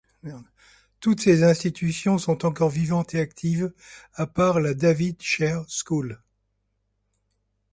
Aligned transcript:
Toutes 0.99 1.19
ces 1.19 1.43
institutions 1.43 2.17
sont 2.17 2.43
encore 2.43 2.71
vivantes 2.71 3.13
et 3.13 3.19
actives, 3.19 3.71
à 4.15 4.25
part 4.25 4.59
la 4.59 4.73
‘David 4.73 5.19
Hare 5.39 5.63
School’. 5.67 6.19